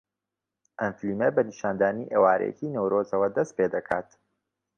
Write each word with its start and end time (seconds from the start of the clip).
ئەم 0.79 0.91
فیلمە 0.99 1.29
بە 1.35 1.41
نیشاندانی 1.49 2.09
ئێوارەیەکی 2.13 2.73
نەورۆزەوە 2.75 3.27
دەست 3.37 3.51
پێدەکات 3.57 4.09